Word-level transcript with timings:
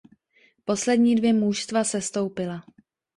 Poslední 0.65 1.15
dvě 1.15 1.33
mužstva 1.33 1.83
sestoupila. 1.83 2.63